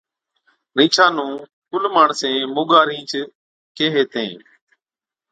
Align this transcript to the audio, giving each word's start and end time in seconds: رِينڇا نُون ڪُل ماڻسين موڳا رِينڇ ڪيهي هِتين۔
رِينڇا 0.77 1.05
نُون 1.15 1.31
ڪُل 1.69 1.83
ماڻسين 1.95 2.37
موڳا 2.55 2.81
رِينڇ 2.89 3.11
ڪيهي 3.77 3.91
هِتين۔ 4.03 4.33